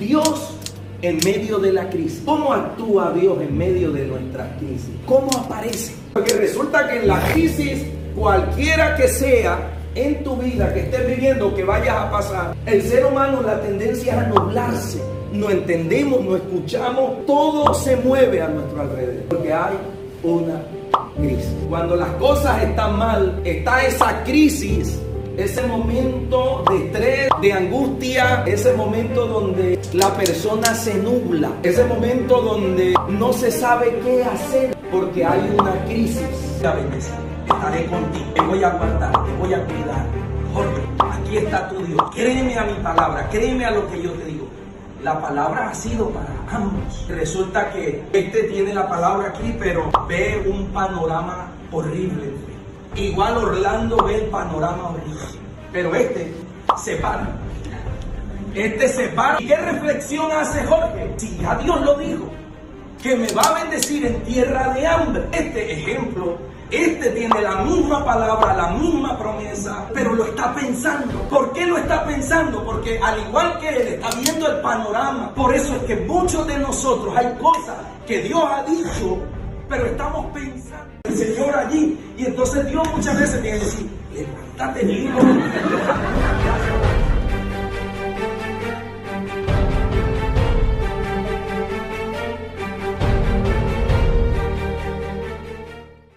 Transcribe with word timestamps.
Dios 0.00 0.54
en 1.02 1.18
medio 1.18 1.58
de 1.58 1.72
la 1.72 1.88
crisis. 1.90 2.22
¿Cómo 2.24 2.52
actúa 2.52 3.12
Dios 3.12 3.40
en 3.42 3.56
medio 3.56 3.92
de 3.92 4.06
nuestras 4.06 4.48
crisis? 4.58 4.90
¿Cómo 5.06 5.28
aparece? 5.38 5.94
Porque 6.14 6.32
resulta 6.32 6.88
que 6.88 7.00
en 7.00 7.08
la 7.08 7.20
crisis, 7.32 7.84
cualquiera 8.16 8.96
que 8.96 9.06
sea 9.08 9.58
en 9.94 10.24
tu 10.24 10.36
vida 10.36 10.72
que 10.72 10.80
estés 10.80 11.06
viviendo, 11.06 11.54
que 11.54 11.64
vayas 11.64 11.96
a 11.96 12.10
pasar, 12.10 12.56
el 12.64 12.82
ser 12.82 13.04
humano 13.04 13.42
la 13.42 13.60
tendencia 13.60 14.14
es 14.14 14.18
a 14.18 14.26
nublarse. 14.28 15.02
No 15.32 15.50
entendemos, 15.50 16.22
no 16.22 16.34
escuchamos, 16.34 17.26
todo 17.26 17.74
se 17.74 17.96
mueve 17.96 18.42
a 18.42 18.48
nuestro 18.48 18.80
alrededor. 18.80 19.24
Porque 19.28 19.52
hay 19.52 19.74
una 20.22 20.62
crisis. 21.16 21.52
Cuando 21.68 21.94
las 21.94 22.10
cosas 22.14 22.62
están 22.62 22.98
mal, 22.98 23.40
está 23.44 23.84
esa 23.86 24.24
crisis 24.24 24.98
ese 25.44 25.62
momento 25.62 26.64
de 26.68 26.84
estrés, 26.84 27.19
de 27.40 27.52
angustia, 27.52 28.44
ese 28.46 28.72
momento 28.74 29.26
donde 29.26 29.80
la 29.92 30.14
persona 30.14 30.74
se 30.74 30.94
nubla, 30.94 31.50
ese 31.62 31.84
momento 31.84 32.40
donde 32.40 32.94
no 33.08 33.32
se 33.32 33.50
sabe 33.50 33.98
qué 34.04 34.24
hacer 34.24 34.76
porque 34.90 35.24
hay 35.24 35.54
una 35.58 35.84
crisis. 35.84 36.22
estaré 36.60 37.86
contigo, 37.86 38.24
te 38.34 38.40
voy 38.42 38.62
a 38.62 38.70
guardar, 38.70 39.12
te 39.24 39.32
voy 39.40 39.54
a 39.54 39.64
cuidar. 39.64 40.06
Jorge, 40.52 40.82
aquí 40.98 41.36
está 41.38 41.68
tu 41.68 41.84
Dios. 41.84 42.02
Créeme 42.14 42.58
a 42.58 42.64
mi 42.64 42.74
palabra, 42.82 43.28
créeme 43.30 43.64
a 43.64 43.70
lo 43.70 43.90
que 43.90 44.02
yo 44.02 44.10
te 44.12 44.24
digo. 44.24 44.46
La 45.02 45.20
palabra 45.20 45.70
ha 45.70 45.74
sido 45.74 46.10
para 46.10 46.28
ambos. 46.50 47.06
Resulta 47.08 47.70
que 47.70 48.02
este 48.12 48.42
tiene 48.44 48.74
la 48.74 48.88
palabra 48.88 49.28
aquí, 49.28 49.54
pero 49.58 49.90
ve 50.08 50.44
un 50.46 50.66
panorama 50.66 51.48
horrible 51.72 52.30
Igual 52.96 53.36
Orlando 53.36 53.96
ve 54.04 54.16
el 54.16 54.30
panorama 54.30 54.90
horrible. 54.90 55.20
Pero 55.72 55.94
este 55.94 56.32
se 56.82 56.96
para. 56.96 57.28
Este 58.54 58.88
se 58.88 59.08
para. 59.08 59.40
¿Y 59.40 59.46
qué 59.46 59.56
reflexión 59.56 60.30
hace 60.32 60.64
Jorge? 60.64 61.14
Si 61.16 61.38
ya 61.38 61.54
Dios 61.56 61.80
lo 61.82 61.94
dijo, 61.96 62.28
que 63.02 63.16
me 63.16 63.32
va 63.32 63.42
a 63.42 63.62
bendecir 63.62 64.06
en 64.06 64.22
tierra 64.22 64.72
de 64.74 64.86
hambre. 64.86 65.24
Este 65.32 65.72
ejemplo, 65.72 66.38
este 66.70 67.10
tiene 67.10 67.40
la 67.40 67.56
misma 67.56 68.04
palabra, 68.04 68.54
la 68.54 68.68
misma 68.70 69.18
promesa, 69.18 69.86
pero 69.94 70.14
lo 70.14 70.24
está 70.24 70.54
pensando. 70.54 71.20
¿Por 71.28 71.52
qué 71.52 71.66
lo 71.66 71.78
está 71.78 72.04
pensando? 72.04 72.64
Porque 72.64 72.98
al 73.02 73.20
igual 73.20 73.58
que 73.58 73.68
él 73.68 73.88
está 73.88 74.10
viendo 74.18 74.50
el 74.50 74.60
panorama, 74.60 75.34
por 75.34 75.54
eso 75.54 75.74
es 75.76 75.82
que 75.82 75.96
muchos 75.96 76.46
de 76.46 76.58
nosotros 76.58 77.16
hay 77.16 77.32
cosas 77.40 77.76
que 78.06 78.22
Dios 78.22 78.42
ha 78.44 78.62
dicho, 78.64 79.18
pero 79.68 79.86
estamos 79.86 80.26
pensando 80.32 80.90
el 81.04 81.16
Señor 81.16 81.56
allí. 81.56 81.98
Y 82.18 82.26
entonces 82.26 82.66
Dios 82.68 82.86
muchas 82.94 83.18
veces 83.18 83.40
tiene 83.42 83.58
que 83.58 83.64
decir, 83.64 83.90
levántate, 84.12 84.84
hijo. 84.84 85.18